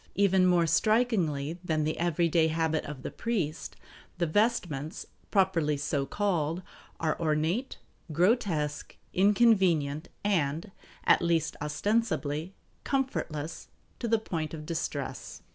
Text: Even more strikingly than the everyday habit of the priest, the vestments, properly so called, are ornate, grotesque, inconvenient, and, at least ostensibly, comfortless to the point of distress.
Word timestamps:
Even 0.15 0.47
more 0.47 0.65
strikingly 0.65 1.59
than 1.63 1.83
the 1.83 1.99
everyday 1.99 2.47
habit 2.47 2.83
of 2.85 3.03
the 3.03 3.11
priest, 3.11 3.75
the 4.17 4.25
vestments, 4.25 5.05
properly 5.29 5.77
so 5.77 6.07
called, 6.07 6.63
are 6.99 7.15
ornate, 7.21 7.77
grotesque, 8.11 8.97
inconvenient, 9.13 10.09
and, 10.23 10.71
at 11.03 11.21
least 11.21 11.55
ostensibly, 11.61 12.55
comfortless 12.83 13.67
to 13.99 14.07
the 14.07 14.17
point 14.17 14.55
of 14.55 14.65
distress. 14.65 15.43